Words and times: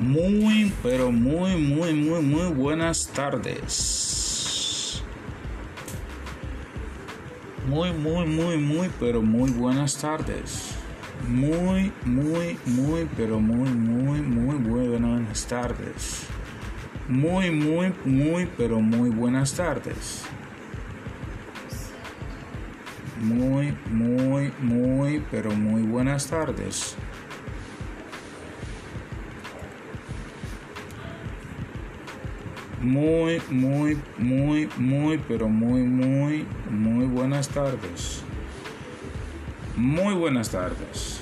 Muy, 0.00 0.72
pero 0.82 1.12
muy, 1.12 1.56
muy, 1.56 1.92
muy, 1.92 2.22
muy 2.22 2.46
buenas 2.54 3.06
tardes. 3.08 5.02
Muy, 7.68 7.92
muy, 7.92 8.26
muy, 8.26 8.56
muy, 8.56 8.90
pero 8.98 9.20
muy 9.20 9.50
buenas 9.50 9.98
tardes. 9.98 10.70
Muy, 11.28 11.92
muy, 12.06 12.58
muy, 12.64 13.06
pero 13.14 13.40
muy, 13.40 13.68
muy, 13.68 14.22
muy 14.22 14.56
buenas 14.88 15.46
tardes. 15.46 16.22
Muy, 17.06 17.50
muy, 17.50 17.92
muy, 18.06 18.48
pero 18.56 18.80
muy 18.80 19.10
buenas 19.10 19.52
tardes. 19.52 20.22
Muy, 23.20 23.76
muy, 23.90 24.50
muy, 24.62 25.22
pero 25.30 25.50
muy 25.50 25.82
buenas 25.82 26.26
tardes. 26.26 26.96
Muy, 32.80 33.42
muy, 33.50 33.98
muy, 34.16 34.68
muy, 34.78 35.18
pero 35.28 35.48
muy, 35.48 35.82
muy, 35.82 36.46
muy 36.70 37.04
buenas 37.04 37.48
tardes. 37.48 38.22
Muy 39.76 40.14
buenas 40.14 40.50
tardes. 40.50 41.19